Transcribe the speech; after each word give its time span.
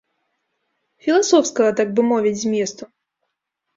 Філасофскага, 1.03 1.69
так 1.81 1.93
бы 1.99 2.09
мовіць, 2.13 2.35
зместу. 2.45 2.83